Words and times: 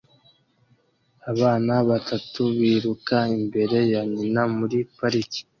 Abana 1.31 1.73
batatu 1.89 2.41
biruka 2.57 3.17
imbere 3.39 3.77
ya 3.91 4.01
nyina 4.13 4.41
muri 4.57 4.77
parike 4.97 5.41